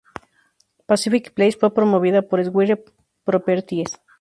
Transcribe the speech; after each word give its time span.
Pacific 0.87 1.31
Place 1.35 1.59
fue 1.59 1.75
promovida 1.75 2.23
por 2.23 2.43
Swire 2.43 2.83
Properties. 3.23 4.01